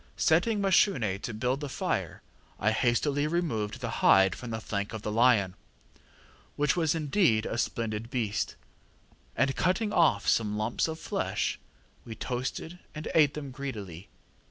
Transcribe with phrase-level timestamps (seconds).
[0.17, 2.23] Setting Mashune to build up the fire
[2.59, 5.53] I hastily removed the hide from the flank of the lion,
[6.55, 8.55] which was indeed a splendid beast,
[9.35, 11.59] and cutting off some lumps of flesh,
[12.03, 14.09] we toasted and ate them greedily.